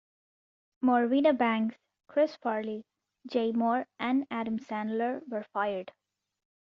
Morwenna 0.81 1.31
Banks, 1.31 1.77
Chris 2.07 2.35
Farley, 2.35 2.85
Jay 3.27 3.51
Mohr, 3.51 3.85
and 3.99 4.25
Adam 4.31 4.57
Sandler 4.57 5.21
were 5.29 5.43
fired. 5.53 5.91